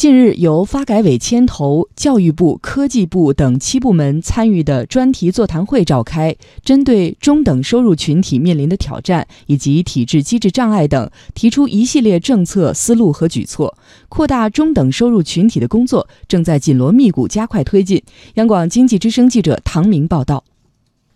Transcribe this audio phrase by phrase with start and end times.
[0.00, 6.34] 近日，由发改委牵头、教育部、科技部等七部门参与的专题座谈会召开，
[6.64, 13.76] 针对中等收入群体面临的挑战以及体制机制障碍等，提出一系列政策思路和举措。
[14.08, 18.02] 扩大中等收入群体的工作正在紧锣密鼓加快推进。
[18.36, 20.42] 央广经济之声记者唐明报道。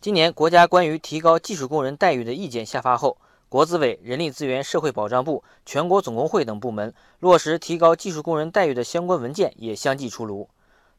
[0.00, 3.16] 今年国家关于提高技术工人待遇的意见下发后。
[3.50, 10.46] 国资委、人力资源社会保障部、全国总工会等部门落实提高技术工人待遇的相关文件也相继出炉。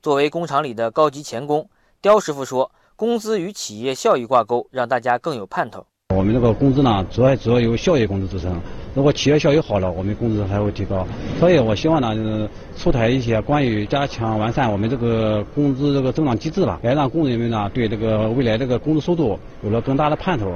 [0.02, 1.70] 作为工厂里的高级钳工，
[2.02, 5.86] 刁师傅说：“工资与企业效益挂钩，让大家更有盼头。
[6.16, 8.60] 我们这个工资呢，主要主要由效益工资支撑。
[8.96, 11.06] 如果企业效益好了，我们工资还会提高。
[11.40, 20.52] 所以我希望呢，就是出台一些关于加强完善我们这个工资这个增长机制吧，来让工人们呢，对这个未来这个工资收入有了更大的盼头。”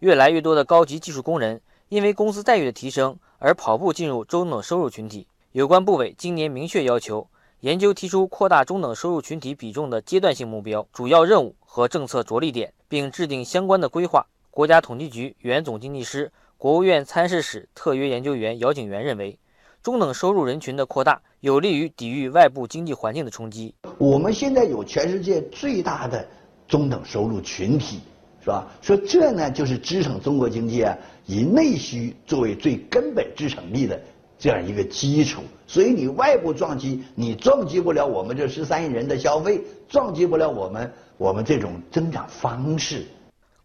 [0.00, 5.26] 越来越多的高级技术工人因为工资待遇的提升而跑步进入中等收入群体。
[5.52, 7.28] 有关部委今年明确要求，
[7.60, 14.26] 研究提出扩大中等收入群体比重的阶段性目标、主要任务和政策着力点，并制定相关的规划。
[14.50, 19.38] 国家统计局原总经济师、国务院参事室特约研究员姚景元认为，
[19.82, 23.74] 中等收入人群的扩大有利于抵御外部经济环境的冲击。
[23.98, 26.26] 我们现在有全世界最大的
[26.66, 28.00] 中等收入群体。
[28.40, 28.66] 是吧？
[28.80, 30.96] 说这呢，就是支撑中国经济啊，
[31.26, 34.00] 以内需作为最根本支撑力的
[34.38, 35.42] 这样一个基础。
[35.66, 43.06] 所以你外部撞击，你撞击不了我们这十三亿人的消费，撞击不了我们我们这种增长方式。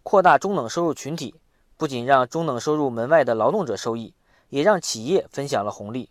[0.03, 1.33] 扩大中等收入群体，
[1.77, 4.13] 不仅让中等收入门外的劳动者受益，
[4.49, 6.09] 也让企业分享了红利。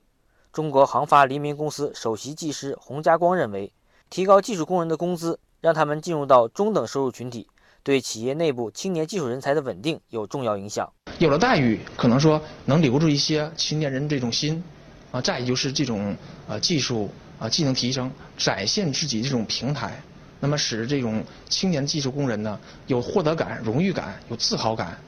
[0.52, 3.72] 中国航发黎明公司首席技师洪家光认为，
[4.08, 7.46] 提高技术工人的工资，让他们进入到中等收入群体。
[7.84, 10.90] 对企业内部青年技术人才的稳定有重要影响。
[11.18, 14.64] 有了待遇，可能说能留住一些青年人这种心，
[15.12, 16.16] 啊，再一就是这种
[16.48, 20.02] 呃技术啊技能提升，展现自己这种平台，
[20.40, 24.98] 那么使这种青年技术工人呢有获得感、荣誉感、有自豪感。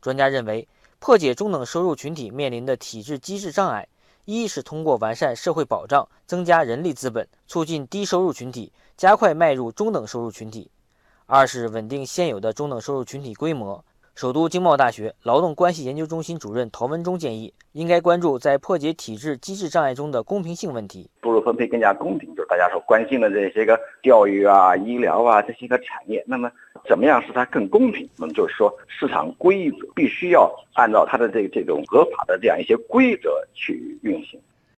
[0.00, 0.66] 专家认为，
[0.98, 3.86] 破解中等收入群体面临的体制机制障碍，
[4.24, 10.70] 一是通过完善社会保障，增加人力资本，促进低收入群体加快迈入中等收入群体。
[11.30, 13.84] 二是稳定现有的中等收入群体规模。
[14.14, 26.24] 首都经贸大学劳动关系研究中心主任陶文忠建议，应该关注在破解体制机制障碍中的公平性问题，收入分配更加公平，就是大家所关心的这些个教育啊、医疗啊这些个产业。
[26.26, 26.50] 那么，
[26.88, 28.08] 怎么样使它更公平？
[28.16, 34.40] 那么就是说，市场规则必须要按照它的这这种合法的这样一些规则去运行。